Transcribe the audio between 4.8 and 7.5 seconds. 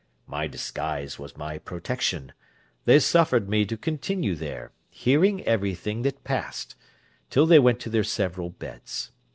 hearing everything that passed, till